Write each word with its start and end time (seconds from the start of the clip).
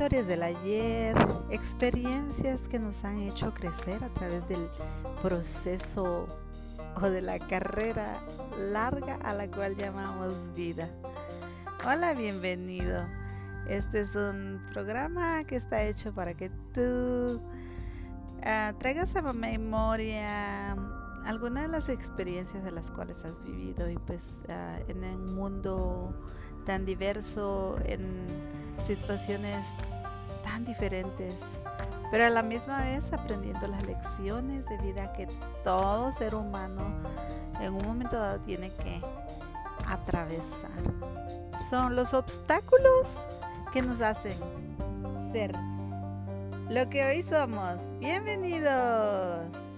historias 0.00 0.28
del 0.28 0.42
ayer, 0.42 1.14
experiencias 1.50 2.62
que 2.70 2.78
nos 2.78 3.04
han 3.04 3.20
hecho 3.20 3.52
crecer 3.52 4.02
a 4.02 4.08
través 4.14 4.48
del 4.48 4.66
proceso 5.20 6.26
o 6.96 7.10
de 7.10 7.20
la 7.20 7.38
carrera 7.38 8.18
larga 8.58 9.16
a 9.16 9.34
la 9.34 9.46
cual 9.48 9.76
llamamos 9.76 10.54
vida. 10.54 10.88
Hola, 11.86 12.14
bienvenido. 12.14 13.04
Este 13.68 14.00
es 14.00 14.16
un 14.16 14.62
programa 14.72 15.44
que 15.44 15.56
está 15.56 15.82
hecho 15.82 16.14
para 16.14 16.32
que 16.32 16.48
tú 16.72 17.38
uh, 18.38 18.78
traigas 18.78 19.14
a 19.16 19.34
memoria 19.34 20.78
algunas 21.26 21.64
de 21.64 21.68
las 21.68 21.90
experiencias 21.90 22.64
de 22.64 22.72
las 22.72 22.90
cuales 22.90 23.22
has 23.26 23.38
vivido 23.44 23.90
y 23.90 23.98
pues 23.98 24.24
uh, 24.48 24.90
en 24.90 25.04
un 25.04 25.34
mundo 25.34 26.14
tan 26.64 26.86
diverso, 26.86 27.76
en 27.84 28.00
situaciones 28.78 29.66
diferentes, 30.64 31.34
pero 32.10 32.26
a 32.26 32.30
la 32.30 32.42
misma 32.42 32.82
vez 32.82 33.12
aprendiendo 33.12 33.66
las 33.66 33.82
lecciones 33.84 34.66
de 34.66 34.78
vida 34.78 35.12
que 35.12 35.26
todo 35.64 36.12
ser 36.12 36.34
humano 36.34 36.82
en 37.60 37.74
un 37.74 37.84
momento 37.84 38.16
dado 38.16 38.40
tiene 38.40 38.70
que 38.70 39.00
atravesar. 39.86 40.70
Son 41.68 41.94
los 41.94 42.14
obstáculos 42.14 43.10
que 43.72 43.82
nos 43.82 44.00
hacen 44.00 44.38
ser 45.32 45.54
lo 46.68 46.88
que 46.88 47.04
hoy 47.04 47.22
somos. 47.22 47.76
Bienvenidos. 47.98 49.69